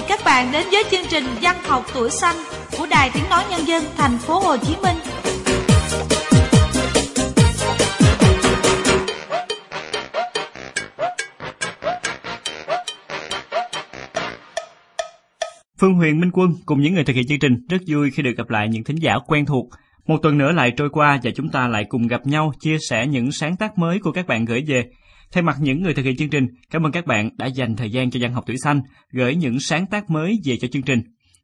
[0.00, 2.36] mời các bạn đến với chương trình Văn học tuổi xanh
[2.78, 4.96] của Đài Tiếng nói Nhân dân thành phố Hồ Chí Minh.
[15.80, 18.36] Phương Huyền, Minh Quân cùng những người thực hiện chương trình rất vui khi được
[18.36, 19.66] gặp lại những thính giả quen thuộc.
[20.06, 23.06] Một tuần nữa lại trôi qua và chúng ta lại cùng gặp nhau chia sẻ
[23.06, 24.84] những sáng tác mới của các bạn gửi về.
[25.34, 27.90] Thay mặt những người thực hiện chương trình, cảm ơn các bạn đã dành thời
[27.90, 28.80] gian cho văn học tuổi xanh,
[29.12, 31.02] gửi những sáng tác mới về cho chương trình.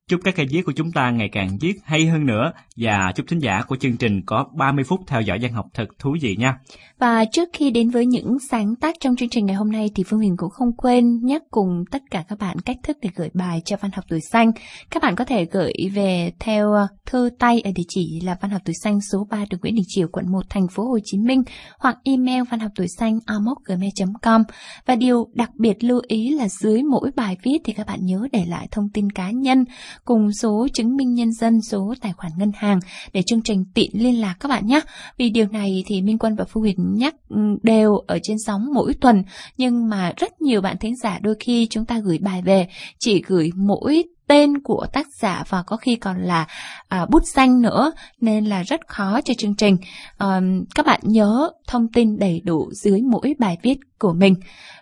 [0.09, 3.27] Chúc các cây viết của chúng ta ngày càng viết hay hơn nữa và chúc
[3.29, 6.37] thính giả của chương trình có 30 phút theo dõi văn học thật thú vị
[6.37, 6.59] nha.
[6.99, 10.03] Và trước khi đến với những sáng tác trong chương trình ngày hôm nay thì
[10.03, 13.31] Phương Huyền cũng không quên nhắc cùng tất cả các bạn cách thức để gửi
[13.35, 14.53] bài cho Văn học tuổi xanh.
[14.91, 18.51] Các bạn có thể gửi về theo ờ, thư tay ở địa chỉ là văn
[18.51, 21.19] học tuổi xanh số 3 đường Nguyễn Đình Chiểu quận 1 thành phố Hồ Chí
[21.19, 21.43] Minh
[21.79, 23.19] hoặc email văn học tuổi xanh
[23.67, 24.43] gmail.com
[24.87, 28.29] và điều đặc biệt lưu ý là dưới mỗi bài viết thì các bạn nhớ
[28.33, 29.65] để lại thông tin cá nhân
[30.05, 32.81] cùng số chứng minh nhân dân, số tài khoản ngân hàng
[33.13, 34.81] để chương trình tiện liên lạc các bạn nhé.
[35.19, 38.67] Vì điều này thì Minh Quân và Phương Huyền nhắc ừ, đều ở trên sóng
[38.75, 39.23] mỗi tuần
[39.57, 43.23] nhưng mà rất nhiều bạn thính giả đôi khi chúng ta gửi bài về chỉ
[43.27, 46.47] gửi mỗi tên của tác giả và có khi còn là
[46.89, 49.77] à, bút danh nữa nên là rất khó cho chương trình.
[50.19, 50.41] À,
[50.75, 54.35] các bạn nhớ thông tin đầy đủ dưới mỗi bài viết của mình.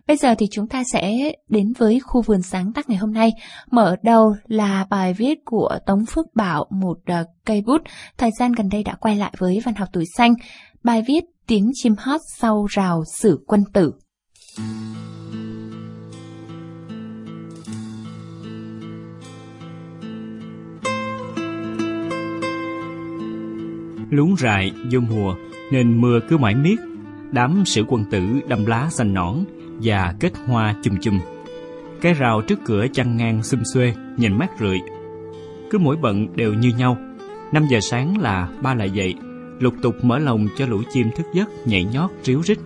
[0.06, 3.32] Bây giờ thì chúng ta sẽ đến với khu vườn sáng tác ngày hôm nay.
[3.70, 7.82] Mở đầu là bài viết của Tống Phước Bảo, một uh, cây bút,
[8.18, 10.34] thời gian gần đây đã quay lại với văn học tuổi xanh.
[10.82, 13.92] Bài viết Tiếng chim hót sau rào sử quân tử.
[24.10, 25.34] Lún rại vô mùa
[25.72, 26.76] nên mưa cứ mãi miết,
[27.32, 29.44] đám sử quân tử đâm lá xanh nõn
[29.82, 31.20] và kết hoa chùm chùm.
[32.00, 34.78] Cái rào trước cửa chăn ngang xum xuê, nhìn mát rượi.
[35.70, 36.96] Cứ mỗi bận đều như nhau.
[37.52, 39.14] 5 giờ sáng là ba lại dậy,
[39.58, 42.58] lục tục mở lòng cho lũ chim thức giấc nhảy nhót ríu rít.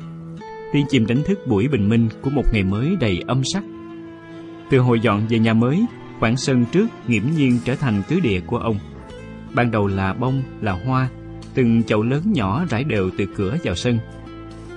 [0.72, 3.64] Tiếng chim đánh thức buổi bình minh của một ngày mới đầy âm sắc.
[4.70, 5.86] Từ hồi dọn về nhà mới,
[6.20, 8.78] khoảng sân trước nghiễm nhiên trở thành cứ địa của ông.
[9.54, 11.08] Ban đầu là bông, là hoa,
[11.54, 13.98] từng chậu lớn nhỏ rải đều từ cửa vào sân.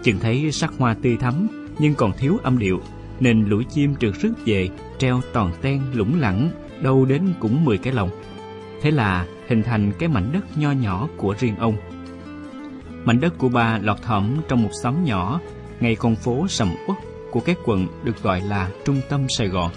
[0.03, 1.47] Chừng thấy sắc hoa tươi thắm
[1.79, 2.81] nhưng còn thiếu âm điệu,
[3.19, 6.49] nên lũ chim trượt rước về, treo toàn ten lủng lẳng,
[6.81, 8.09] đâu đến cũng 10 cái lồng.
[8.81, 11.75] Thế là hình thành cái mảnh đất nho nhỏ của riêng ông.
[13.05, 15.39] Mảnh đất của bà lọt thỏm trong một xóm nhỏ,
[15.79, 16.97] ngay con phố sầm uất
[17.31, 19.71] của cái quận được gọi là trung tâm Sài Gòn.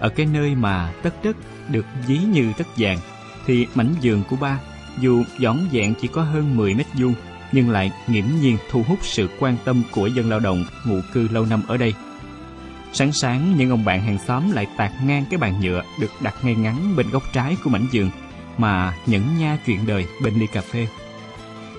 [0.00, 1.36] Ở cái nơi mà tất đất
[1.68, 2.98] được dí như tất vàng,
[3.46, 4.60] thì mảnh giường của ba,
[5.00, 7.14] dù dõng dẹn chỉ có hơn 10 mét vuông,
[7.52, 11.28] nhưng lại nghiễm nhiên thu hút sự quan tâm của dân lao động ngụ cư
[11.28, 11.94] lâu năm ở đây.
[12.92, 16.34] Sáng sáng, những ông bạn hàng xóm lại tạt ngang cái bàn nhựa được đặt
[16.42, 18.10] ngay ngắn bên góc trái của mảnh giường
[18.58, 20.86] mà nhẫn nha chuyện đời bên ly cà phê.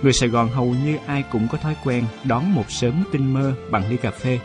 [0.02, 3.54] Người Sài Gòn hầu như ai cũng có thói quen đón một sớm tinh mơ
[3.72, 4.40] bằng ly cà phê.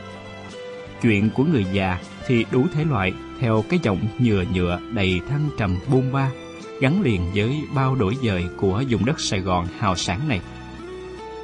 [1.02, 5.48] Chuyện của người già thì đủ thể loại theo cái giọng nhựa nhựa đầy thăng
[5.58, 6.30] trầm bôn ba
[6.80, 10.40] gắn liền với bao đổi dời của vùng đất Sài Gòn hào sản này.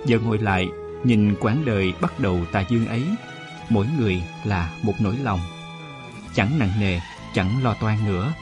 [0.07, 0.69] Giờ ngồi lại,
[1.05, 3.05] nhìn quãng đời bắt đầu tà dương ấy,
[3.69, 5.41] mỗi người là một nỗi lòng.
[6.35, 7.01] Chẳng nặng nề,
[7.35, 8.33] chẳng lo toan nữa.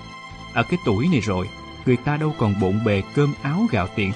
[0.54, 1.48] Ở cái tuổi này rồi,
[1.86, 4.12] người ta đâu còn bộn bề cơm áo gạo tiền,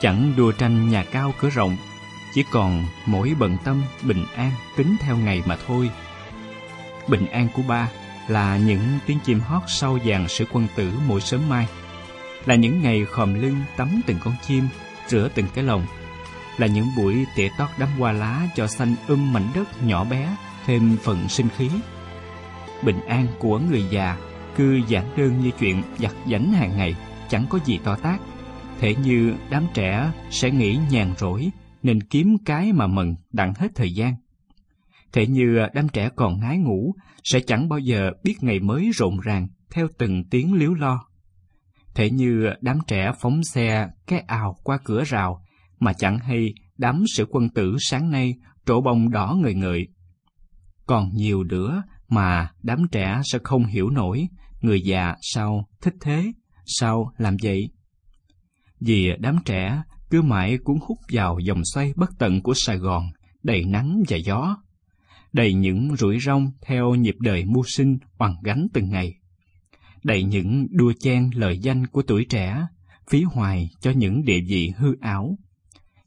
[0.00, 1.76] chẳng đua tranh nhà cao cửa rộng,
[2.34, 5.90] chỉ còn mỗi bận tâm bình an tính theo ngày mà thôi.
[7.08, 7.88] Bình an của ba
[8.28, 11.68] là những tiếng chim hót sau dàn sử quân tử mỗi sớm mai,
[12.46, 14.68] là những ngày khòm lưng tắm từng con chim,
[15.08, 15.86] rửa từng cái lồng,
[16.56, 20.36] là những buổi tỉa tót đám hoa lá cho xanh um mảnh đất nhỏ bé
[20.66, 21.70] thêm phần sinh khí.
[22.82, 24.16] Bình an của người già
[24.56, 26.96] cứ giản đơn như chuyện giặt giảnh hàng ngày,
[27.28, 28.18] chẳng có gì to tác.
[28.80, 31.50] Thế như đám trẻ sẽ nghĩ nhàn rỗi
[31.82, 34.14] nên kiếm cái mà mừng đặng hết thời gian.
[35.12, 39.20] Thế như đám trẻ còn ngái ngủ sẽ chẳng bao giờ biết ngày mới rộn
[39.20, 41.04] ràng theo từng tiếng liếu lo.
[41.94, 45.42] Thế như đám trẻ phóng xe cái ào qua cửa rào
[45.80, 48.34] mà chẳng hay đám sự quân tử sáng nay
[48.66, 49.86] trổ bông đỏ người ngợi.
[50.86, 54.28] Còn nhiều nữa mà đám trẻ sẽ không hiểu nổi,
[54.60, 56.32] người già sao thích thế,
[56.66, 57.70] sao làm vậy?
[58.80, 63.10] Vì đám trẻ cứ mãi cuốn hút vào dòng xoay bất tận của Sài Gòn,
[63.42, 64.56] đầy nắng và gió,
[65.32, 69.14] đầy những rủi rong theo nhịp đời mưu sinh hoàn gánh từng ngày,
[70.04, 72.66] đầy những đua chen lời danh của tuổi trẻ,
[73.10, 75.38] phí hoài cho những địa vị hư ảo,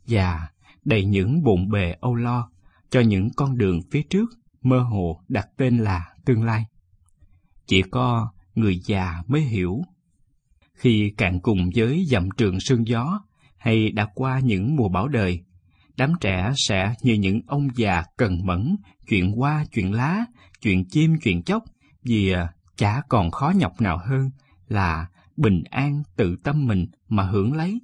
[0.07, 0.49] và
[0.85, 2.49] đầy những bộn bề âu lo
[2.89, 4.29] cho những con đường phía trước
[4.61, 6.65] mơ hồ đặt tên là tương lai.
[7.67, 9.81] Chỉ có người già mới hiểu.
[10.79, 13.21] Khi cạn cùng với dặm trường sương gió,
[13.57, 15.43] hay đã qua những mùa bão đời,
[15.97, 18.75] đám trẻ sẽ như những ông già cần mẫn,
[19.07, 20.25] chuyện qua chuyện lá,
[20.61, 21.63] chuyện chim chuyện chóc,
[22.03, 22.33] vì
[22.77, 24.29] chả còn khó nhọc nào hơn
[24.67, 27.79] là bình an tự tâm mình mà hưởng lấy.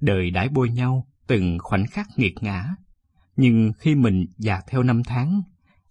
[0.00, 2.74] Đời đãi bôi nhau từng khoảnh khắc nghiệt ngã,
[3.36, 5.42] nhưng khi mình già theo năm tháng,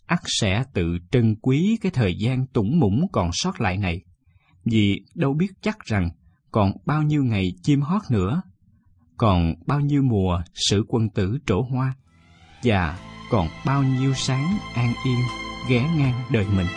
[0.06, 4.02] ắt sẽ tự trân quý cái thời gian tủng mũng còn sót lại này,
[4.66, 6.10] vì đâu biết chắc rằng
[6.52, 8.42] còn bao nhiêu ngày chim hót nữa,
[9.18, 11.94] còn bao nhiêu mùa sử quân tử trổ hoa,
[12.64, 13.00] và
[13.30, 15.20] còn bao nhiêu sáng an yên
[15.70, 16.68] ghé ngang đời mình.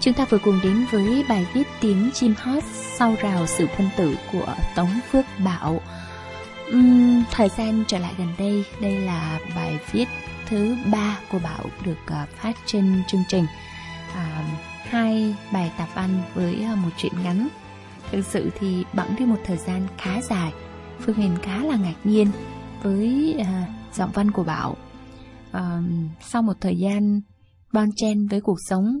[0.00, 2.64] Chúng ta vừa cùng đến với bài viết tiếng chim hót
[2.98, 5.80] sau rào sự quân tử của Tống Phước Bảo.
[6.70, 10.08] Uhm, thời gian trở lại gần đây, đây là bài viết
[10.50, 13.44] thứ ba của Bảo được ờ, phát trên chương trình.
[14.14, 14.44] À,
[14.82, 17.48] hai bài tạp văn với ờ, một truyện ngắn.
[18.10, 20.52] Thực sự thì bẵng đi một thời gian khá dài.
[20.98, 22.30] Phương Huyền khá là ngạc nhiên
[22.82, 24.76] với à, giọng văn của Bảo.
[25.52, 25.82] à,
[26.20, 27.20] sau một thời gian
[27.72, 29.00] bon chen với cuộc sống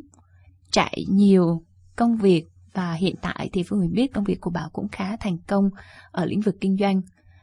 [0.70, 1.62] chạy nhiều
[1.96, 5.16] công việc và hiện tại thì Phương Huyền biết công việc của Bảo cũng khá
[5.16, 5.64] thành công
[6.10, 7.00] ở lĩnh vực kinh doanh.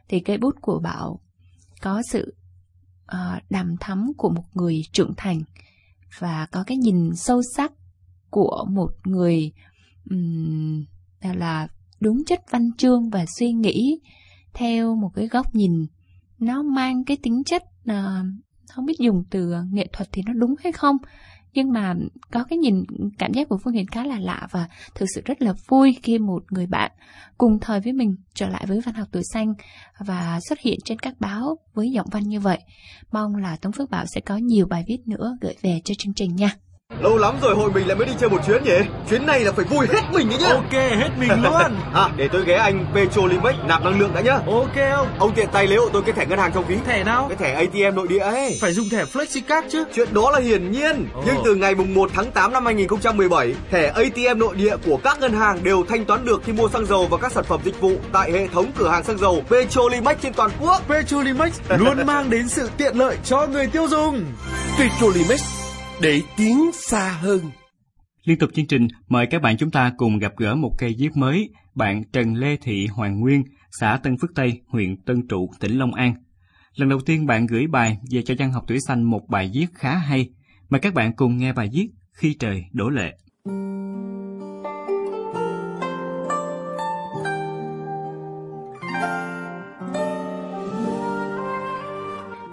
[0.10, 1.20] Thì cây bút của Bảo
[1.82, 2.36] có sự
[3.08, 5.42] Ờ, đàm thắm của một người trưởng thành
[6.20, 7.72] và có cái nhìn sâu sắc
[8.30, 9.52] của một người
[10.10, 10.86] um,
[11.22, 11.68] là
[12.00, 14.00] đúng chất văn chương và suy nghĩ
[14.54, 15.88] theo một cái góc nhìn.
[16.40, 17.96] Nó mang cái tính chất uh,
[18.72, 20.98] không biết dùng từ nghệ thuật thì nó đúng hay không
[21.58, 21.94] nhưng mà
[22.32, 22.84] có cái nhìn,
[23.18, 26.20] cảm giác của Phương Hiền khá là lạ và thực sự rất là vui khi
[26.20, 26.92] một người bạn
[27.38, 29.54] cùng thời với mình trở lại với văn học tuổi xanh
[30.06, 32.60] và xuất hiện trên các báo với giọng văn như vậy.
[33.12, 36.14] Mong là Tống Phước Bảo sẽ có nhiều bài viết nữa gửi về cho chương
[36.14, 36.56] trình nha.
[37.02, 38.72] Lâu lắm rồi hội mình lại mới đi chơi một chuyến nhỉ?
[39.10, 40.50] Chuyến này là phải vui hết mình đấy nhá.
[40.50, 41.76] Ok, hết mình luôn.
[41.94, 44.34] à, để tôi ghé anh Petrolimex nạp năng lượng đã nhá.
[44.34, 45.08] Ok không?
[45.20, 46.76] Ông tiện tay lấy hộ tôi cái thẻ ngân hàng trong ví.
[46.86, 47.26] Thẻ nào?
[47.30, 48.58] Cái thẻ ATM nội địa ấy.
[48.62, 49.84] Phải dùng thẻ FlexiCard chứ.
[49.96, 51.08] Chuyện đó là hiển nhiên.
[51.20, 51.24] Oh.
[51.28, 55.20] Nhưng từ ngày mùng 1 tháng 8 năm 2017, thẻ ATM nội địa của các
[55.20, 57.82] ngân hàng đều thanh toán được khi mua xăng dầu và các sản phẩm dịch
[57.82, 60.82] vụ tại hệ thống cửa hàng xăng dầu Petrolimex trên toàn quốc.
[60.90, 64.26] Petrolimex luôn mang đến sự tiện lợi cho người tiêu dùng.
[64.80, 65.57] Petrolimex
[66.02, 67.42] để tiến xa hơn.
[68.24, 71.18] Liên tục chương trình, mời các bạn chúng ta cùng gặp gỡ một cây viết
[71.18, 73.44] mới, bạn Trần Lê Thị Hoàng Nguyên,
[73.80, 76.14] xã Tân Phước Tây, huyện Tân Trụ, tỉnh Long An.
[76.76, 79.68] Lần đầu tiên bạn gửi bài về cho văn học tuổi xanh một bài viết
[79.74, 80.30] khá hay.
[80.70, 83.18] Mời các bạn cùng nghe bài viết Khi trời đổ lệ.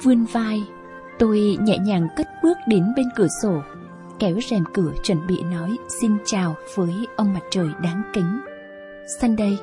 [0.02, 0.62] Vươn vai,
[1.18, 3.62] tôi nhẹ nhàng cất bước đến bên cửa sổ
[4.18, 8.40] kéo rèm cửa chuẩn bị nói xin chào với ông mặt trời đáng kính.
[9.20, 9.58] Sunday,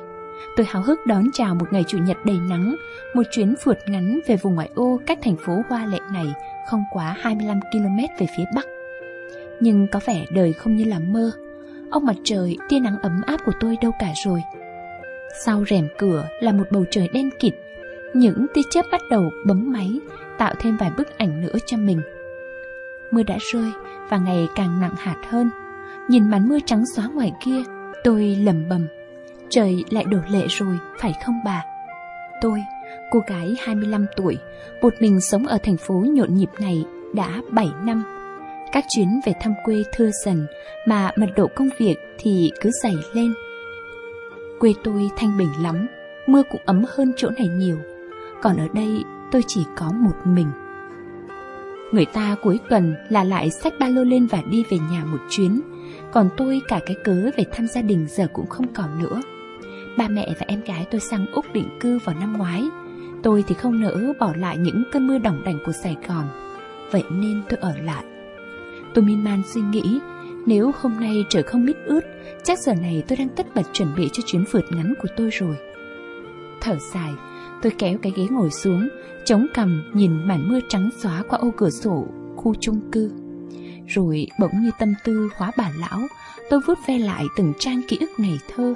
[0.56, 2.76] tôi háo hức đón chào một ngày chủ nhật đầy nắng,
[3.14, 6.26] một chuyến phượt ngắn về vùng ngoại ô cách thành phố hoa lệ này
[6.68, 8.66] không quá 25 km về phía bắc.
[9.60, 11.30] Nhưng có vẻ đời không như là mơ.
[11.90, 14.42] Ông mặt trời, tia nắng ấm áp của tôi đâu cả rồi.
[15.44, 17.54] Sau rèm cửa là một bầu trời đen kịt,
[18.14, 20.00] những tia chớp bắt đầu bấm máy,
[20.38, 22.00] tạo thêm vài bức ảnh nữa cho mình.
[23.10, 23.70] Mưa đã rơi
[24.10, 25.50] và ngày càng nặng hạt hơn.
[26.08, 27.62] Nhìn màn mưa trắng xóa ngoài kia,
[28.04, 28.86] tôi lẩm bẩm,
[29.48, 31.64] trời lại đổ lệ rồi, phải không bà?
[32.40, 32.58] Tôi,
[33.10, 34.38] cô gái 25 tuổi,
[34.80, 38.04] một mình sống ở thành phố nhộn nhịp này đã 7 năm.
[38.72, 40.46] Các chuyến về thăm quê thưa dần
[40.86, 43.34] mà mật độ công việc thì cứ dày lên.
[44.58, 45.86] Quê tôi thanh bình lắm,
[46.26, 47.78] mưa cũng ấm hơn chỗ này nhiều.
[48.42, 50.46] Còn ở đây tôi chỉ có một mình.
[51.92, 55.18] Người ta cuối tuần là lại xách ba lô lên và đi về nhà một
[55.30, 55.60] chuyến.
[56.12, 59.22] Còn tôi cả cái cớ về thăm gia đình giờ cũng không còn nữa.
[59.98, 62.64] Ba mẹ và em gái tôi sang Úc định cư vào năm ngoái.
[63.22, 66.24] Tôi thì không nỡ bỏ lại những cơn mưa đỏng đành của Sài Gòn.
[66.90, 68.04] Vậy nên tôi ở lại.
[68.94, 70.00] Tôi miên man suy nghĩ,
[70.46, 72.00] Nếu hôm nay trời không mít ướt,
[72.44, 75.30] Chắc giờ này tôi đang tất bật chuẩn bị cho chuyến vượt ngắn của tôi
[75.30, 75.56] rồi.
[76.60, 77.12] Thở dài
[77.62, 78.88] Tôi kéo cái ghế ngồi xuống,
[79.24, 83.10] chống cằm nhìn màn mưa trắng xóa qua ô cửa sổ khu chung cư.
[83.86, 86.00] Rồi bỗng như tâm tư hóa bà lão,
[86.50, 88.74] tôi vuốt ve lại từng trang ký ức ngày thơ.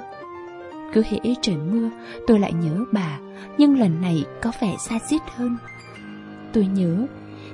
[0.93, 1.89] Cứ hễ trời mưa,
[2.27, 3.19] tôi lại nhớ bà,
[3.57, 5.57] nhưng lần này có vẻ xa xít hơn.
[6.53, 7.07] Tôi nhớ,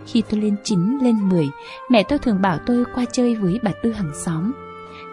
[0.06, 1.50] khi tôi lên 9, lên 10,
[1.90, 4.52] mẹ tôi thường bảo tôi qua chơi với bà Tư hàng xóm.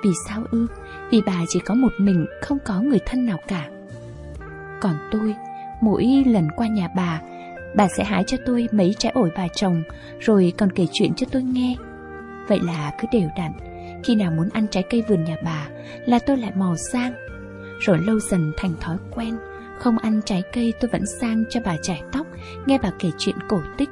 [0.05, 0.67] Vì sao ư?
[1.11, 3.69] Vì bà chỉ có một mình, không có người thân nào cả.
[4.81, 5.35] Còn tôi,
[5.81, 7.21] Mỗi lần qua nhà bà,
[7.75, 9.83] Bà sẽ hái cho tôi mấy trái ổi bà trồng,
[10.21, 11.77] rồi còn kể chuyện cho tôi nghe.
[12.49, 13.53] Vậy là cứ đều đặn,
[14.05, 15.69] khi nào muốn ăn trái cây vườn nhà bà
[16.07, 17.13] là tôi lại mò sang.
[17.81, 19.37] Rồi lâu dần thành thói quen,
[19.79, 22.27] không ăn trái cây tôi vẫn sang cho bà chải tóc,
[22.67, 23.91] nghe bà kể chuyện cổ tích.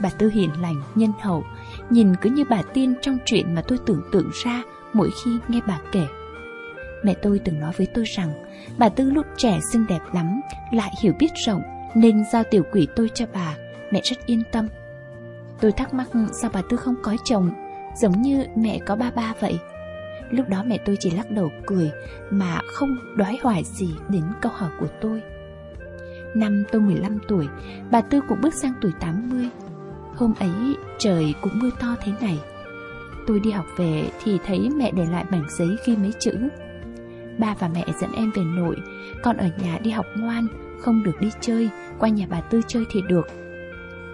[0.00, 1.44] Bà Tư hiền lành, nhân hậu,
[1.90, 5.60] nhìn cứ như bà tiên trong chuyện mà tôi tưởng tượng ra mỗi khi nghe
[5.66, 6.06] bà kể.
[7.04, 8.32] Mẹ tôi từng nói với tôi rằng
[8.78, 10.40] bà Tư lúc trẻ xinh đẹp lắm,
[10.72, 11.62] lại hiểu biết rộng
[11.94, 13.56] nên giao tiểu quỷ tôi cho bà,
[13.90, 14.68] mẹ rất yên tâm.
[15.60, 16.08] Tôi thắc mắc
[16.40, 17.50] sao bà Tư không có chồng,
[17.96, 19.58] giống như mẹ có ba ba vậy.
[20.30, 21.90] Lúc đó mẹ tôi chỉ lắc đầu cười
[22.30, 25.22] mà không đoái hoài gì đến câu hỏi của tôi.
[26.34, 27.46] Năm tôi 15 tuổi,
[27.90, 29.48] bà Tư cũng bước sang tuổi 80.
[30.16, 32.38] Hôm ấy trời cũng mưa to thế này.
[33.26, 36.32] Tôi đi học về thì thấy mẹ để lại mảnh giấy ghi mấy chữ.
[37.38, 38.76] Ba và mẹ dẫn em về nội,
[39.22, 40.46] con ở nhà đi học ngoan,
[40.80, 43.26] không được đi chơi, qua nhà bà Tư chơi thì được.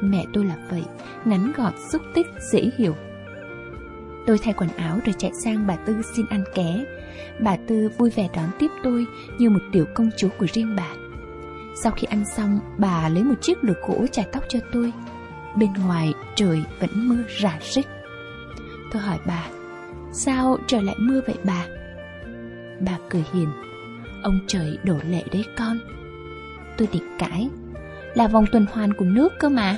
[0.00, 0.84] Mẹ tôi là vậy,
[1.24, 2.94] ngắn gọn, xúc tích, dễ hiểu.
[4.26, 6.84] Tôi thay quần áo rồi chạy sang bà Tư xin ăn ké.
[7.40, 9.06] Bà Tư vui vẻ đón tiếp tôi
[9.38, 10.88] như một tiểu công chúa của riêng bà.
[11.82, 14.92] Sau khi ăn xong, bà lấy một chiếc lược gỗ chải tóc cho tôi.
[15.56, 17.86] Bên ngoài trời vẫn mưa rả rích.
[18.92, 19.46] Tôi hỏi bà,
[20.12, 21.66] sao trời lại mưa vậy bà?
[22.80, 23.48] Bà cười hiền,
[24.22, 25.78] ông trời đổ lệ đấy con.
[26.76, 27.48] Tôi định cãi,
[28.14, 29.76] là vòng tuần hoàn của nước cơ mà.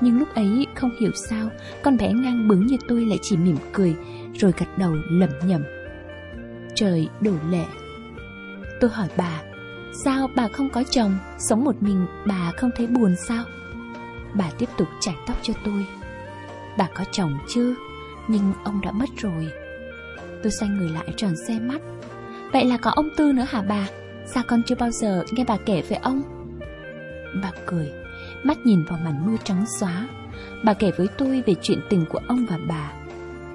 [0.00, 1.48] Nhưng lúc ấy không hiểu sao
[1.82, 3.96] Con bé ngang bướng như tôi lại chỉ mỉm cười
[4.34, 5.62] Rồi gật đầu lẩm nhẩm.
[6.74, 7.64] Trời đổ lệ.
[8.80, 9.42] Tôi hỏi bà
[10.04, 11.18] Sao bà không có chồng?
[11.38, 13.44] Sống một mình bà không thấy buồn sao?
[14.34, 15.86] Bà tiếp tục chải tóc cho tôi.
[16.78, 17.74] Bà có chồng chứ
[18.28, 19.48] Nhưng ông đã mất rồi.
[20.42, 21.80] Tôi xoay người lại tròn xe mắt
[22.52, 23.88] Vậy là có ông Tư nữa hả bà
[24.26, 26.22] Sao con chưa bao giờ nghe bà kể về ông
[27.42, 27.92] Bà cười
[28.44, 30.08] mắt nhìn vào màn mưa trắng xóa.
[30.64, 32.92] Bà kể với tôi về chuyện tình của ông và bà.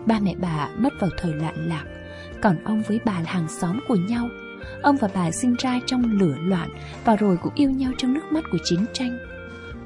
[0.06, 1.86] Ba mẹ bà mất vào thời loạn lạc,
[2.42, 4.30] còn ông với bà là hàng xóm của nhau.
[4.82, 6.70] Ông và bà sinh ra trong lửa loạn
[7.06, 9.18] và rồi cũng yêu nhau trong nước mắt của chiến tranh.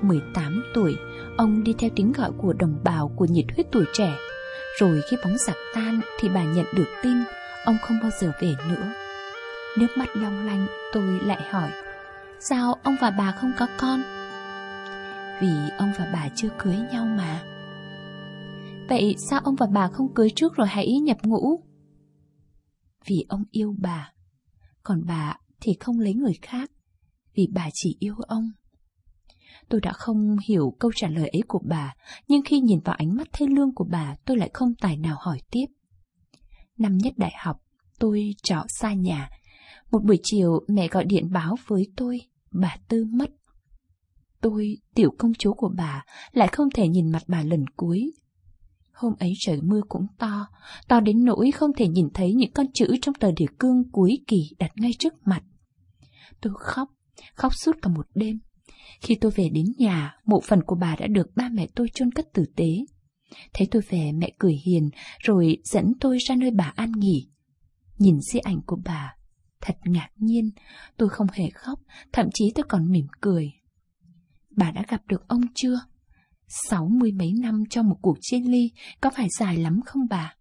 [0.02, 0.98] 18 tuổi,
[1.38, 4.14] ông đi theo tiếng gọi của đồng bào của nhiệt huyết tuổi trẻ.
[4.80, 7.18] Rồi khi bóng giặc tan thì bà nhận được tin,
[7.66, 8.94] ông không bao giờ về nữa.
[9.78, 11.72] Nước mắt long lanh, tôi lại hỏi,
[12.40, 14.02] Sao ông và bà không có con?
[15.42, 17.44] Vì ông và bà chưa cưới nhau mà
[18.90, 21.64] Vậy sao ông và bà không cưới trước rồi hãy nhập ngũ?
[23.06, 24.12] Vì ông yêu bà,
[24.84, 26.72] Còn bà thì không lấy người khác,
[27.36, 28.52] Vì bà chỉ yêu ông
[29.74, 31.94] Tôi đã không hiểu câu trả lời ấy của bà
[32.28, 35.18] Nhưng khi nhìn vào ánh mắt thê lương của bà Tôi lại không tài nào
[35.20, 35.66] hỏi tiếp
[36.78, 37.58] Năm nhất đại học
[38.00, 39.30] Tôi trọ xa nhà
[39.92, 43.30] Một buổi chiều mẹ gọi điện báo với tôi Bà Tư mất
[44.42, 48.12] Tôi, tiểu công chúa của bà, lại không thể nhìn mặt bà lần cuối.
[48.94, 50.48] Hôm ấy trời mưa cũng to,
[50.88, 54.20] to đến nỗi không thể nhìn thấy những con chữ trong tờ địa cương cuối
[54.28, 55.44] kỳ đặt ngay trước mặt.
[56.42, 56.90] Tôi khóc,
[57.36, 58.40] khóc suốt cả một đêm.
[59.02, 62.12] Khi tôi về đến nhà, mộ phần của bà đã được ba mẹ tôi chôn
[62.12, 62.70] cất tử tế.
[63.54, 67.30] Thấy tôi về, mẹ cười hiền, rồi dẫn tôi ra nơi bà an nghỉ.
[67.98, 69.16] Nhìn di ảnh của bà,
[69.62, 70.52] thật ngạc nhiên,
[70.98, 71.80] tôi không hề khóc,
[72.12, 73.52] thậm chí tôi còn mỉm cười
[74.56, 75.80] bà đã gặp được ông chưa?
[76.70, 78.72] Sáu mươi mấy năm cho một cuộc chia ly
[79.02, 80.36] có phải dài lắm không bà?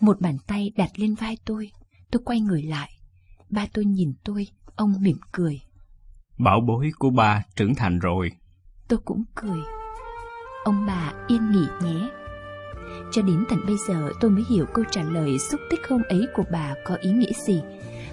[0.00, 1.70] Một bàn tay đặt lên vai tôi,
[2.10, 2.90] tôi quay người lại.
[3.50, 4.46] Ba tôi nhìn tôi,
[4.76, 5.60] ông mỉm cười.
[6.38, 8.30] Bảo bối của bà trưởng thành rồi.
[8.88, 9.58] Tôi cũng cười.
[10.64, 12.08] Ông bà yên nghỉ nhé.
[13.12, 16.26] Cho đến tận bây giờ tôi mới hiểu câu trả lời xúc tích hôm ấy
[16.34, 17.62] của bà có ý nghĩa gì.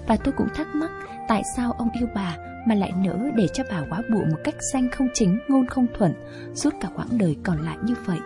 [0.08, 0.90] Và tôi cũng thắc mắc
[1.28, 2.36] tại sao ông yêu bà
[2.68, 5.86] mà lại nỡ để cho bà quá bụ một cách xanh không chính, ngôn không
[5.98, 6.14] thuận,
[6.54, 8.18] suốt cả quãng đời còn lại như vậy.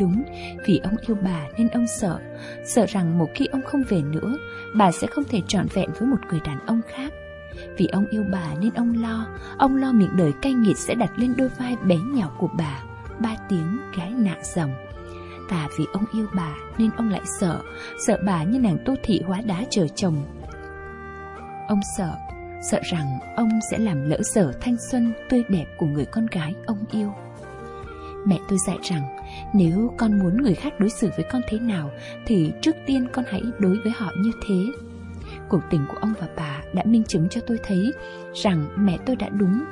[0.00, 0.22] Đúng,
[0.66, 2.18] vì ông yêu bà nên ông sợ,
[2.64, 4.36] sợ rằng một khi ông không về nữa,
[4.76, 7.12] bà sẽ không thể trọn vẹn với một người đàn ông khác.
[7.76, 9.26] Vì ông yêu bà nên ông lo,
[9.58, 12.82] ông lo miệng đời cay nghiệt sẽ đặt lên đôi vai bé nhỏ của bà,
[13.18, 14.74] ba tiếng gái nạ dòng.
[15.50, 17.60] Và vì ông yêu bà nên ông lại sợ,
[18.06, 20.16] sợ bà như nàng tô thị hóa đá chờ chồng.
[21.68, 22.14] Ông sợ
[22.62, 26.54] sợ rằng ông sẽ làm lỡ dở thanh xuân tươi đẹp của người con gái
[26.66, 27.12] ông yêu.
[28.26, 29.02] Mẹ tôi dạy rằng
[29.54, 31.90] nếu con muốn người khác đối xử với con thế nào
[32.26, 34.64] thì trước tiên con hãy đối với họ như thế.
[35.52, 37.92] Cuộc tình của ông và bà đã minh chứng cho tôi thấy
[38.34, 39.64] rằng mẹ tôi đã đúng.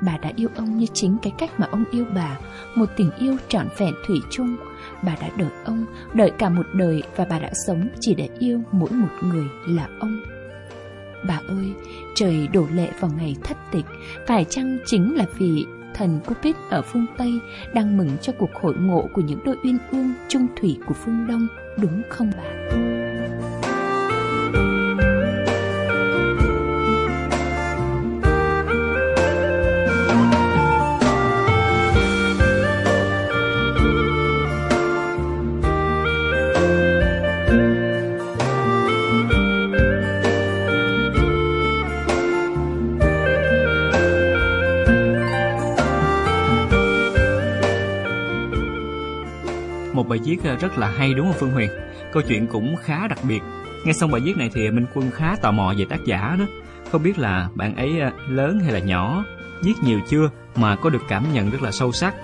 [0.00, 2.38] Bà đã yêu ông như chính cái cách mà ông yêu bà,
[2.74, 4.56] một tình yêu trọn vẹn thủy chung.
[5.02, 5.84] Bà đã đợi ông,
[6.14, 9.88] đợi cả một đời và bà đã sống chỉ để yêu mỗi một người là
[10.00, 10.22] ông.
[11.28, 11.72] Bà ơi,
[12.14, 13.86] trời đổ lệ vào ngày thất tịch,
[14.26, 17.32] phải chăng chính là vì thần Cupid ở phương Tây
[17.74, 21.26] đang mừng cho cuộc hội ngộ của những đôi uyên ương trung thủy của phương
[21.26, 21.46] Đông,
[21.76, 22.76] đúng không bà?
[50.02, 51.70] Một bài viết ờ, rất là hay đúng không Phương Huyền?
[52.12, 53.40] Câu chuyện cũng khá đặc biệt.
[53.84, 56.44] Nghe xong bài viết này thì Minh Quân khá tò mò về tác giả đó.
[56.92, 59.24] Không biết là bạn ấy ờ, lớn hay là nhỏ,
[59.64, 62.14] viết nhiều chưa mà có được cảm nhận rất là sâu sắc.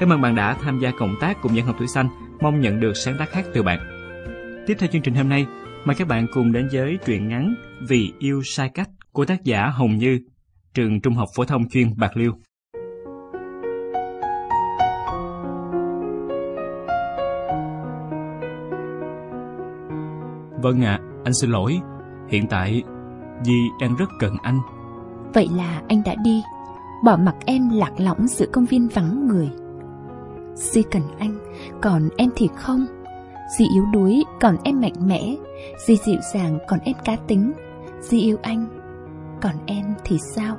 [0.00, 2.08] Cảm ơn bạn đã tham gia cộng tác cùng dân học tuổi xanh.
[2.40, 3.78] Mong nhận được sáng tác khác từ bạn.
[4.66, 5.46] Tiếp theo chương trình hôm nay,
[5.84, 7.54] mời các bạn cùng đến với truyện ngắn
[7.88, 10.20] Vì yêu sai cách của tác giả Hồng Như,
[10.74, 12.32] trường Trung học phổ thông chuyên Bạc Liêu.
[20.66, 21.80] Vâng ạ, à, anh xin lỗi.
[22.28, 22.82] Hiện tại,
[23.44, 24.58] Di đang rất cần anh.
[25.34, 26.42] Vậy là anh đã đi,
[27.04, 29.50] bỏ mặc em lạc lõng giữa công viên vắng người.
[30.54, 31.38] Di cần anh,
[31.82, 32.86] còn em thì không.
[33.58, 35.34] Di yếu đuối, còn em mạnh mẽ.
[35.86, 37.52] Di dịu dàng, còn em cá tính.
[38.00, 38.66] Di yêu anh,
[39.40, 40.56] còn em thì sao?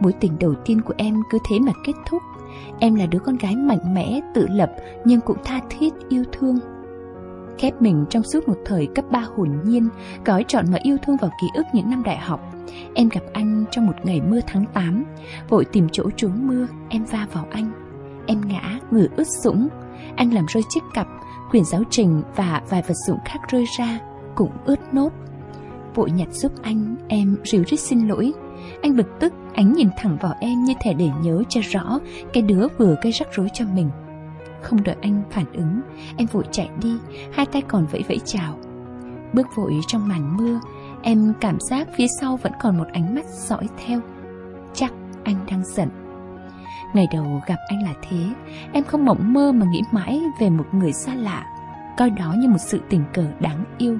[0.00, 2.22] Mối tình đầu tiên của em cứ thế mà kết thúc.
[2.80, 4.72] Em là đứa con gái mạnh mẽ, tự lập
[5.04, 6.58] nhưng cũng tha thiết yêu thương
[7.58, 9.88] khép mình trong suốt một thời cấp 3 hồn nhiên,
[10.24, 12.40] gói trọn mọi yêu thương vào ký ức những năm đại học.
[12.94, 15.04] Em gặp anh trong một ngày mưa tháng 8,
[15.48, 17.72] vội tìm chỗ trốn mưa, em va vào anh.
[18.26, 19.68] Em ngã, người ướt sũng,
[20.16, 21.06] anh làm rơi chiếc cặp,
[21.50, 23.98] quyển giáo trình và vài vật dụng khác rơi ra,
[24.34, 25.12] cũng ướt nốt.
[25.94, 28.32] Vội nhặt giúp anh, em ríu rít xin lỗi.
[28.82, 31.98] Anh bực tức, ánh nhìn thẳng vào em như thể để nhớ cho rõ
[32.32, 33.90] cái đứa vừa gây rắc rối cho mình.
[34.66, 35.80] Không đợi anh phản ứng,
[36.16, 36.98] Em vội chạy đi,
[37.32, 38.58] Hai tay còn vẫy vẫy chào.
[39.32, 40.60] Bước vội trong màn mưa,
[41.02, 44.00] Em cảm giác phía sau vẫn còn một ánh mắt dõi theo.
[44.74, 44.92] Chắc
[45.24, 45.88] anh đang giận.
[46.94, 48.26] Ngày đầu gặp anh là thế,
[48.72, 51.46] Em không mộng mơ mà nghĩ mãi về một người xa lạ,
[51.98, 53.98] Coi đó như một sự tình cờ đáng yêu.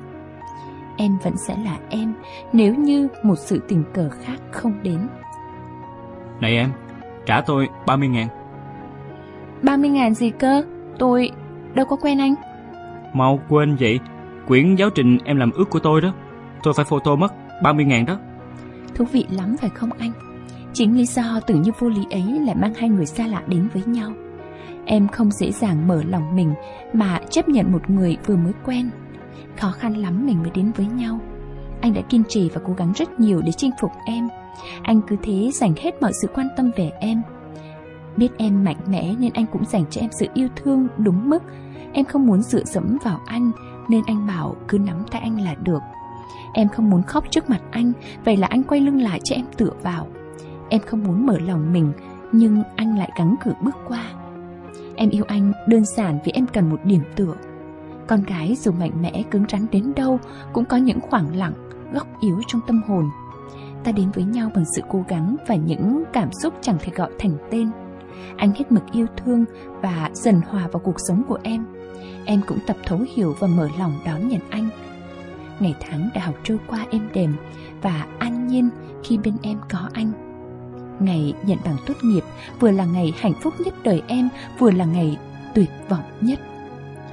[0.97, 2.15] Em vẫn sẽ là em,
[2.53, 5.09] Nếu như một sự tình cờ khác không đến.
[6.41, 6.73] Này em,
[7.27, 8.29] Trả tôi 30 ngàn.
[9.63, 10.63] 30 ngàn gì cơ?
[10.99, 11.31] Tôi
[11.75, 12.35] đâu có quen anh.
[13.13, 14.01] Mau quên vậy.
[14.47, 16.13] Quyển giáo trình em làm ước của tôi đó.
[16.63, 18.19] Tôi phải photo mất 30 ngàn đó.
[18.95, 20.13] Thú vị lắm phải không anh?
[20.73, 23.69] Chính lý do tưởng như vô lý ấy lại mang hai người xa lạ đến
[23.75, 24.13] với nhau.
[24.85, 26.55] Em không dễ dàng mở lòng mình
[26.93, 28.91] mà chấp nhận một người vừa mới quen.
[29.57, 31.19] Khó khăn lắm mình mới đến với nhau.
[31.81, 34.29] Anh đã kiên trì và cố gắng rất nhiều để chinh phục em.
[34.83, 37.23] Anh cứ thế dành hết mọi sự quan tâm về em
[38.17, 41.43] Biết em mạnh mẽ nên anh cũng dành cho em sự yêu thương đúng mức.
[41.93, 43.51] Em không muốn dựa dẫm vào anh
[43.89, 45.83] nên anh bảo cứ nắm tay anh là được.
[46.53, 47.93] Em không muốn khóc trước mặt anh,
[48.25, 50.07] vậy là anh quay lưng lại cho em tựa vào.
[50.69, 51.93] Em không muốn mở lòng mình,
[52.33, 54.05] nhưng anh lại gắng cử bước qua.
[54.97, 57.35] Em yêu anh đơn giản vì em cần một điểm tựa.
[58.07, 60.19] Con gái dù mạnh mẽ cứng rắn đến đâu
[60.53, 61.53] cũng có những khoảng lặng,
[61.93, 63.05] góc yếu trong tâm hồn.
[63.85, 67.11] Ta đến với nhau bằng sự cố gắng và những cảm xúc chẳng thể gọi
[67.19, 67.71] thành tên.
[68.37, 69.45] Anh hết mực yêu thương
[69.83, 71.67] và dần hòa vào cuộc sống của em.
[72.25, 74.69] Em cũng tập thấu hiểu và mở lòng đón nhận anh.
[75.61, 77.35] Ngày tháng đã học trôi qua êm đềm
[77.83, 78.69] và an nhiên
[79.05, 80.13] khi bên em có anh.
[81.01, 82.25] Ngày nhận bằng tốt nghiệp
[82.61, 85.19] vừa là ngày hạnh phúc nhất đời em, vừa là ngày
[85.55, 86.41] tuyệt vọng nhất.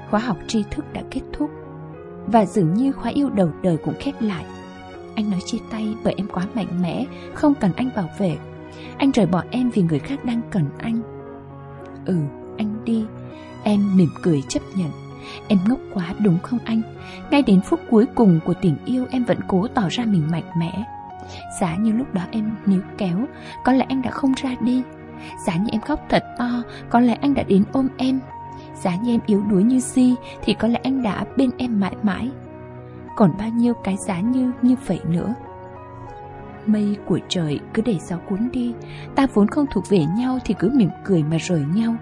[0.09, 1.49] Khóa học tri thức đã kết thúc
[2.27, 4.45] và dường như khóa yêu đầu đời cũng khép lại.
[5.15, 8.37] Anh nói chia tay bởi em quá mạnh mẽ, không cần anh bảo vệ
[8.97, 11.01] anh rời bỏ em vì người khác đang cần anh.
[12.05, 12.17] Ừ,
[12.57, 13.05] anh đi.
[13.63, 14.89] Em mỉm cười chấp nhận.
[15.47, 16.81] Em ngốc quá đúng không anh?
[17.31, 20.49] Ngay đến phút cuối cùng của tình yêu Em vẫn cố tỏ ra mình mạnh
[20.57, 20.83] mẽ.
[21.61, 23.25] Giá như lúc đó em níu kéo
[23.63, 24.83] Có lẽ anh đã không ra đi.
[25.47, 28.19] Giá như em khóc thật to Có lẽ anh đã đến ôm em.
[28.75, 31.95] Giá như em yếu đuối như si, Thì có lẽ anh đã bên em mãi
[32.03, 32.29] mãi.
[33.15, 35.33] Còn bao nhiêu cái giá như như vậy nữa?
[36.65, 38.73] Mây của trời cứ để gió cuốn đi.
[39.15, 41.95] Ta vốn không thuộc về nhau thì cứ mỉm cười mà rời nhau.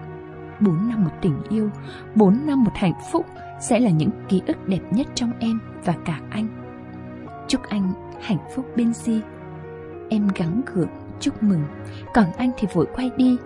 [0.60, 1.70] Bốn năm một tình yêu,
[2.14, 3.26] Bốn năm một hạnh phúc
[3.60, 6.48] Sẽ là những ký ức đẹp nhất trong em và cả anh.
[7.48, 9.20] Chúc anh hạnh phúc bên Di.
[10.10, 10.88] Em gắng gượng,
[11.20, 11.64] chúc mừng.
[12.14, 13.36] Còn anh thì vội quay đi.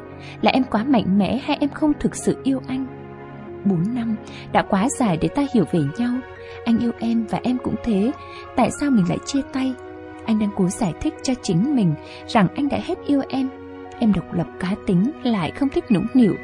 [0.42, 2.86] Là em quá mạnh mẽ hay em không thực sự yêu anh?
[3.64, 4.16] Bốn năm
[4.52, 6.14] đã quá dài để ta hiểu về nhau.
[6.64, 8.12] Anh yêu em và em cũng thế.
[8.56, 9.74] Tại sao mình lại chia tay?
[10.26, 11.94] Anh đang cố giải thích cho chính mình
[12.26, 13.48] rằng anh đã hết yêu em.
[13.98, 16.34] Em độc lập cá tính lại không thích nũng nịu.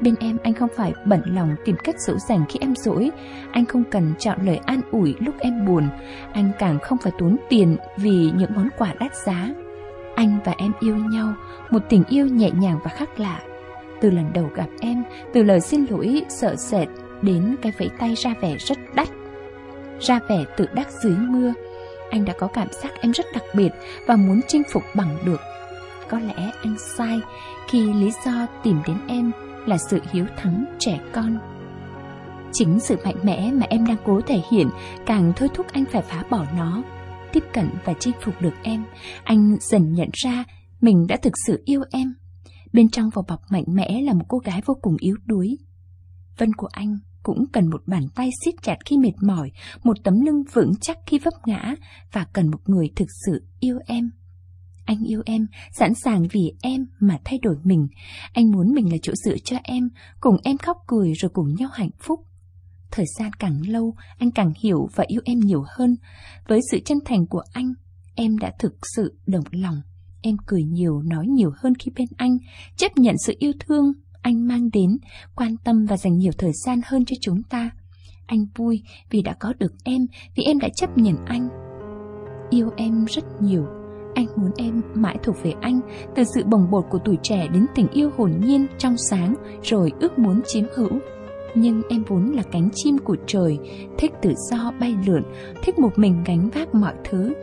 [0.00, 3.10] Bên em anh không phải bận lòng tìm cách dỗ dành khi em dỗi.
[3.52, 5.88] Anh không cần chọn lời an ủi lúc em buồn.
[6.32, 9.48] Anh càng không phải tốn tiền vì những món quà đắt giá.
[10.14, 11.34] Anh và em yêu nhau,
[11.70, 13.40] một tình yêu nhẹ nhàng và khác lạ.
[14.00, 15.02] Từ lần đầu gặp em,
[15.32, 16.88] từ lời xin lỗi sợ sệt
[17.22, 19.08] đến cái vẫy tay ra vẻ rất đắt.
[20.00, 21.52] Ra vẻ tự đắc dưới mưa,
[22.12, 23.70] anh đã có cảm giác em rất đặc biệt
[24.06, 25.40] và muốn chinh phục bằng được.
[26.08, 27.20] Có lẽ anh sai
[27.68, 29.32] khi lý do tìm đến em
[29.66, 31.38] là sự hiếu thắng trẻ con.
[32.52, 34.68] Chính sự mạnh mẽ mà em đang cố thể hiện
[35.06, 36.82] càng thôi thúc anh phải phá bỏ nó.
[37.32, 38.84] Tiếp cận và chinh phục được em,
[39.24, 40.44] anh dần nhận ra
[40.80, 42.14] mình đã thực sự yêu em.
[42.72, 45.58] Bên trong vỏ bọc mạnh mẽ là một cô gái vô cùng yếu đuối.
[46.38, 49.50] Vân của anh cũng cần một bàn tay siết chặt khi mệt mỏi,
[49.84, 51.74] một tấm lưng vững chắc khi vấp ngã
[52.12, 54.10] và cần một người thực sự yêu em.
[54.84, 57.88] Anh yêu em, sẵn sàng vì em mà thay đổi mình.
[58.32, 59.88] Anh muốn mình là chỗ dựa cho em,
[60.20, 62.20] cùng em khóc cười rồi cùng nhau hạnh phúc.
[62.90, 65.96] Thời gian càng lâu, anh càng hiểu và yêu em nhiều hơn.
[66.48, 67.72] Với sự chân thành của anh,
[68.14, 69.82] em đã thực sự đồng lòng.
[70.22, 72.38] Em cười nhiều, nói nhiều hơn khi bên anh,
[72.76, 74.98] chấp nhận sự yêu thương anh mang đến,
[75.34, 77.70] quan tâm và dành nhiều thời gian hơn cho chúng ta.
[78.26, 80.06] Anh vui vì đã có được em,
[80.36, 81.48] vì em đã chấp nhận anh.
[82.50, 83.66] Yêu em rất nhiều,
[84.14, 85.80] anh muốn em mãi thuộc về anh,
[86.14, 89.92] từ sự bồng bột của tuổi trẻ đến tình yêu hồn nhiên, trong sáng, rồi
[90.00, 90.90] ước muốn chiếm hữu.
[91.54, 93.58] Nhưng em vốn là cánh chim của trời,
[93.98, 95.22] thích tự do bay lượn,
[95.62, 97.34] thích một mình gánh vác mọi thứ.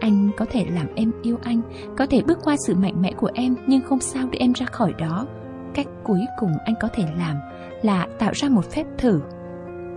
[0.00, 1.60] Anh có thể làm em yêu anh,
[1.96, 4.66] có thể bước qua sự mạnh mẽ của em nhưng không sao để em ra
[4.66, 5.26] khỏi đó.
[5.74, 7.36] Cách cuối cùng anh có thể làm
[7.82, 9.20] là tạo ra một phép thử.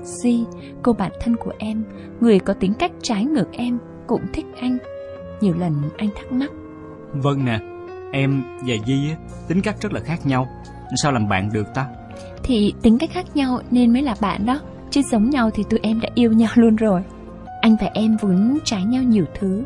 [0.03, 0.45] Di,
[0.83, 1.83] cô bạn thân của em,
[2.19, 4.77] người có tính cách trái ngược em, cũng thích anh.
[5.41, 6.51] Nhiều lần anh thắc mắc.
[7.13, 7.59] Vâng nè,
[8.11, 9.15] em và Di
[9.47, 10.47] tính cách rất là khác nhau.
[11.03, 11.87] Sao làm bạn được ta?
[12.43, 14.59] Thì tính cách khác nhau nên mới là bạn đó.
[14.89, 17.03] Chứ giống nhau thì tụi em đã yêu nhau luôn rồi.
[17.61, 19.63] Anh và em vốn trái nhau nhiều thứ.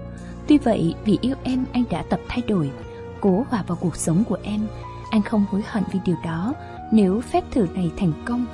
[0.48, 2.72] Tuy vậy vì yêu em anh đã tập thay đổi,
[3.22, 4.68] cố hòa vào cuộc sống của em
[5.16, 6.54] anh không hối hận vì điều đó.
[6.92, 8.46] Nếu phép thử này thành công,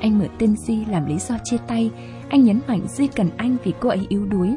[0.00, 1.90] Anh mở tên Di làm lý do chia tay.
[2.28, 4.54] Anh nhấn mạnh Di cần anh vì cô ấy yếu đuối.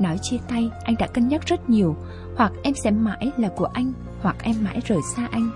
[0.00, 1.96] Nói chia tay, anh đã cân nhắc rất nhiều.
[2.36, 3.92] Hoặc em sẽ mãi là của anh,
[4.22, 5.50] Hoặc em mãi rời xa anh.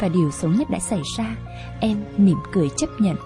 [0.00, 1.36] Và điều xấu nhất đã xảy ra,
[1.80, 3.16] Em mỉm cười chấp nhận.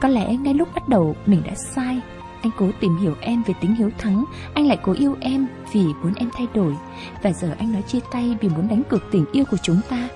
[0.00, 2.00] Có lẽ ngay lúc bắt đầu mình đã sai.
[2.42, 4.24] Anh cố tìm hiểu em về tính hiếu thắng.
[4.54, 6.76] Anh lại cố yêu em vì muốn em thay đổi.
[7.22, 10.08] Và giờ anh nói chia tay vì muốn đánh cược tình yêu của chúng ta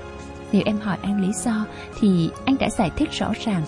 [0.53, 1.67] nếu em hỏi anh lý do
[2.01, 3.63] thì anh đã giải thích rõ ràng.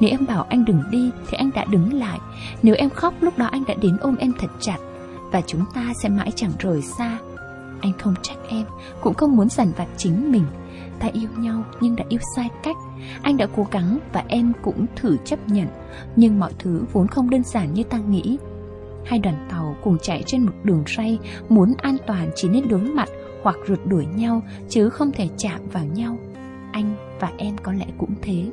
[0.00, 2.18] Nếu em bảo anh đừng đi thì anh đã đứng lại.
[2.62, 4.76] Nếu em khóc lúc đó anh đã đến ôm em thật chặt.
[5.32, 7.18] Và chúng ta sẽ mãi chẳng rời xa.
[7.80, 8.64] Anh không trách em,
[9.00, 10.44] cũng không muốn dằn vặt chính mình.
[11.00, 12.76] Ta yêu nhau nhưng đã yêu sai cách.
[13.22, 15.66] Anh đã cố gắng và em cũng thử chấp nhận.
[16.16, 18.38] Nhưng mọi thứ vốn không đơn giản như ta nghĩ.
[19.04, 21.18] Hai đoàn tàu cùng chạy trên một đường ray,
[21.48, 23.08] muốn an toàn chỉ nên đối mặt
[23.44, 26.18] hoặc rượt đuổi nhau, chứ không thể chạm vào nhau.
[26.72, 28.46] Anh và em có lẽ cũng thế.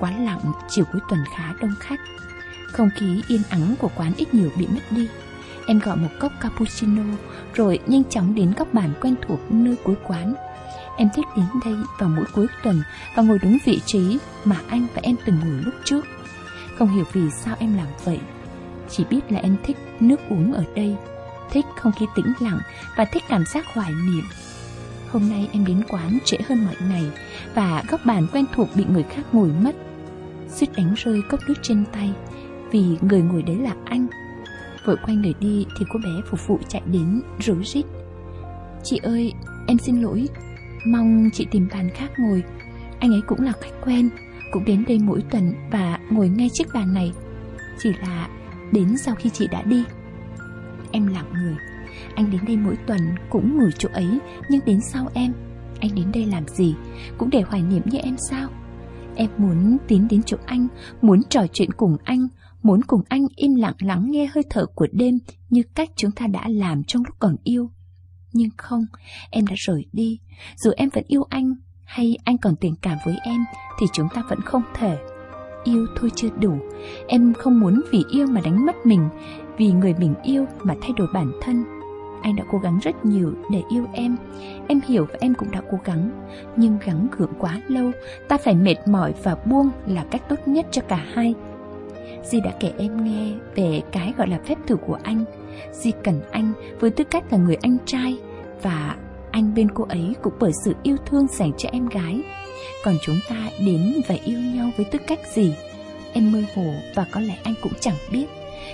[0.00, 2.00] quán lặng chiều cuối tuần khá đông khách
[2.78, 5.08] không khí yên ắng của quán ít nhiều bị mất đi.
[5.66, 7.02] Em gọi một cốc cappuccino,
[7.54, 10.34] Rồi nhanh chóng đến góc bàn quen thuộc nơi cuối quán.
[10.96, 12.82] Em thích đến đây vào mỗi cuối tuần
[13.14, 16.06] Và ngồi đúng vị trí mà anh và em từng ngồi lúc trước.
[16.78, 18.18] Không hiểu vì sao em làm vậy.
[18.90, 20.96] Chỉ biết là em thích nước uống ở đây,
[21.50, 22.60] Thích không khí tĩnh lặng
[22.96, 24.24] Và thích cảm giác hoài niệm.
[25.10, 27.04] Hôm nay em đến quán trễ hơn mọi ngày
[27.54, 29.76] Và góc bàn quen thuộc bị người khác ngồi mất.
[30.48, 32.12] Suýt đánh rơi cốc nước trên tay
[32.70, 34.06] vì người ngồi đấy là anh.
[34.84, 37.84] Vội quay người đi thì cô bé phục vụ chạy đến rối rít.
[38.82, 39.32] Chị ơi,
[39.66, 40.28] em xin lỗi,
[40.86, 42.42] mong chị tìm bàn khác ngồi.
[43.00, 44.10] Anh ấy cũng là khách quen,
[44.52, 47.12] cũng đến đây mỗi tuần và ngồi ngay chiếc bàn này.
[47.78, 48.28] Chỉ là
[48.72, 49.84] đến sau khi chị đã đi.
[50.90, 51.56] Em lặng người.
[52.14, 53.00] Anh đến đây mỗi tuần
[53.30, 55.32] cũng ngồi chỗ ấy, nhưng đến sau em,
[55.80, 56.74] anh đến đây làm gì?
[57.18, 58.48] Cũng để hoài niệm như em sao?
[59.14, 60.68] Em muốn tiến đến chỗ anh,
[61.02, 62.28] muốn trò chuyện cùng anh,
[62.62, 65.18] muốn cùng anh im lặng lắng nghe hơi thở của đêm
[65.50, 67.70] như cách chúng ta đã làm trong lúc còn yêu.
[68.32, 68.86] Nhưng không,
[69.30, 70.20] em đã rời đi.
[70.56, 73.44] Dù em vẫn yêu anh hay anh còn tình cảm với em
[73.80, 74.98] thì chúng ta vẫn không thể.
[75.64, 76.58] yêu thôi chưa đủ.
[77.08, 79.08] Em không muốn vì yêu mà đánh mất mình,
[79.56, 81.64] vì người mình yêu mà thay đổi bản thân.
[82.22, 84.16] Anh đã cố gắng rất nhiều để yêu em.
[84.68, 86.26] Em hiểu và em cũng đã cố gắng.
[86.56, 87.90] Nhưng gắng gượng quá lâu,
[88.28, 91.34] ta phải mệt mỏi và buông là cách tốt nhất cho cả hai.
[92.24, 95.24] Di đã kể em nghe về cái gọi là phép thử của anh.
[95.72, 98.16] Di cần anh với tư cách là người anh trai
[98.62, 98.96] và
[99.30, 102.20] anh bên cô ấy cũng bởi sự yêu thương dành cho em gái.
[102.84, 105.54] Còn chúng ta đến và yêu nhau với tư cách gì?
[106.12, 108.26] Em mơ hồ và có lẽ anh cũng chẳng biết.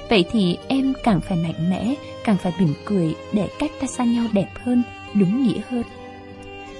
[0.08, 4.04] Vậy thì em càng phải mạnh mẽ, càng phải mỉm cười để cách ta xa
[4.04, 4.82] nhau đẹp hơn,
[5.14, 5.82] đúng nghĩa hơn.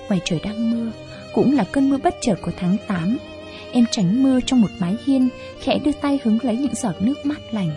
[0.08, 0.90] Ngoài trời đang mưa,
[1.34, 3.18] cũng là cơn mưa bất chợt của tháng 8.
[3.74, 5.28] Em tránh mưa trong một mái hiên,
[5.60, 7.70] khẽ đưa tay hứng lấy những giọt nước mát lành.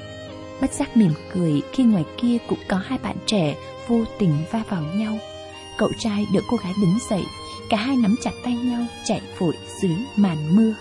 [0.61, 3.55] Bất giác mỉm cười khi ngoài kia cũng có hai bạn trẻ
[3.87, 5.19] vô tình va vào nhau.
[5.77, 7.23] Cậu trai đỡ cô gái đứng dậy,
[7.69, 10.73] cả hai nắm chặt tay nhau chạy vội dưới màn mưa.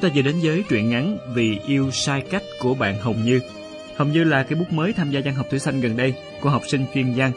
[0.00, 3.40] Chúng ta vừa đến với truyện ngắn Vì yêu sai cách của bạn Hồng Như.
[3.96, 6.50] Hồng Như là cái bút mới tham gia văn học thủy xanh gần đây của
[6.50, 7.32] học sinh chuyên văn.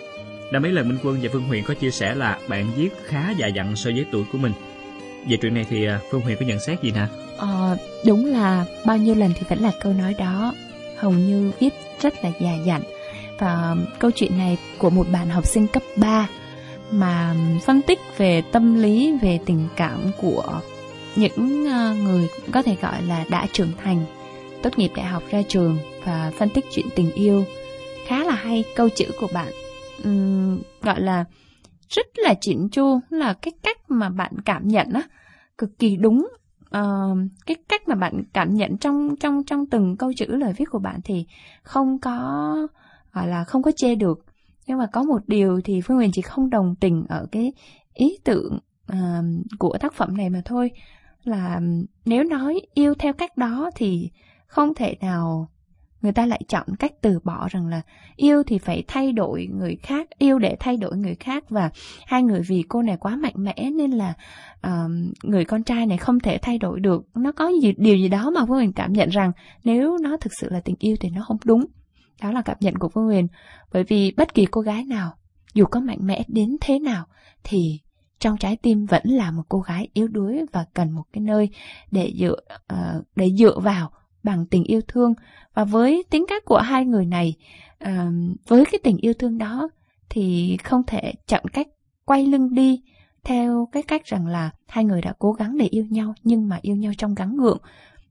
[0.51, 3.33] Đã mấy lần Minh Quân và Phương Huyền có chia sẻ là bạn viết khá
[3.37, 4.51] già dặn so với tuổi của mình.
[5.27, 7.07] Về chuyện này thì à, Phương Huyền có nhận xét gì nè?
[7.37, 10.53] Ờ, đúng là bao nhiêu lần thì vẫn là câu nói đó.
[10.97, 12.81] Hồng Như viết rất là già dặn.
[13.39, 16.27] Và câu chuyện này của một bạn học sinh cấp 3
[16.91, 20.61] mà phân tích về tâm lý, về tình cảm của
[21.15, 24.05] những ờ, người có thể gọi là đã trưởng thành
[24.63, 27.43] tốt nghiệp đại học ra trường và phân tích chuyện tình yêu.
[28.07, 29.51] Khá là hay câu chữ của bạn.
[30.07, 31.25] Uhm, gọi là
[31.89, 35.01] rất là chỉnh chu là cái cách mà bạn cảm nhận á
[35.57, 36.27] cực kỳ đúng.
[36.77, 40.65] Uh, cái cách mà bạn cảm nhận trong trong trong từng câu chữ lời viết
[40.71, 41.25] của bạn thì
[41.63, 42.55] không có
[43.11, 44.25] gọi là không có chê được.
[44.67, 47.53] Nhưng mà có một điều thì phương huyền chỉ không đồng tình ở cái
[47.93, 48.59] ý tưởng
[48.91, 48.97] uh,
[49.59, 50.71] của tác phẩm này mà thôi
[51.23, 51.61] là
[52.05, 54.09] nếu nói yêu theo cách đó thì
[54.47, 55.49] không thể nào
[56.01, 57.81] người ta lại chọn cách từ bỏ rằng là
[58.15, 61.69] yêu thì phải thay đổi người khác yêu để thay đổi người khác và
[62.05, 64.13] hai người vì cô này quá mạnh mẽ nên là
[64.67, 64.91] uh,
[65.23, 67.05] người con trai này không thể thay đổi được.
[67.15, 69.31] Nó có gì điều gì đó mà phương huyền cảm nhận rằng
[69.63, 71.65] nếu nó thực sự là tình yêu thì nó không đúng.
[72.21, 73.27] Đó là cảm nhận của phương huyền.
[73.73, 75.13] Bởi vì bất kỳ cô gái nào
[75.53, 77.05] dù có mạnh mẽ đến thế nào
[77.43, 77.79] thì
[78.21, 81.49] trong trái tim vẫn là một cô gái yếu đuối và cần một cái nơi
[81.91, 82.39] để dựa
[82.73, 83.91] uh, để dựa vào
[84.23, 85.13] bằng tình yêu thương.
[85.53, 87.33] Và với tính cách của hai người này
[87.83, 87.89] uh,
[88.47, 89.69] với cái tình yêu thương đó
[90.09, 91.67] thì không thể chọn cách
[92.05, 92.81] quay lưng đi
[93.23, 96.59] theo cái cách rằng là hai người đã cố gắng để yêu nhau nhưng mà
[96.61, 97.57] yêu nhau trong gắng gượng.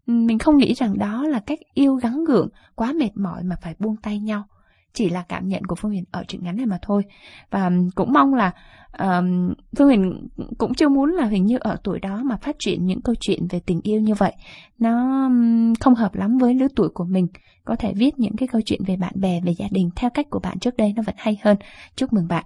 [0.07, 3.75] Mình không nghĩ rằng đó là cách yêu gắng gượng quá mệt mỏi mà phải
[3.79, 4.45] buông tay nhau
[4.93, 7.03] chỉ là cảm nhận của phương huyền ở truyện ngắn này mà thôi.
[7.51, 8.53] Và cũng mong là
[8.99, 12.87] um, phương huyền cũng chưa muốn là hình như ở tuổi đó mà phát triển
[12.87, 14.33] những câu chuyện về tình yêu như vậy.
[14.79, 15.29] Nó
[15.81, 17.27] không hợp lắm với lứa tuổi của mình.
[17.65, 20.27] Có thể viết những cái câu chuyện về bạn bè về gia đình theo cách
[20.31, 21.57] của bạn trước đây nó vẫn hay hơn.
[21.97, 22.45] Chúc mừng bạn.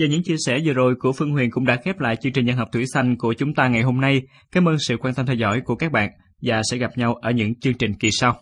[0.00, 2.46] Và những chia sẻ vừa rồi của Phương Huyền cũng đã khép lại chương trình
[2.46, 4.22] nhân học thủy xanh của chúng ta ngày hôm nay.
[4.52, 6.10] Cảm ơn sự quan tâm theo dõi của các bạn
[6.42, 8.34] và sẽ gặp nhau ở những chương trình kỳ sau.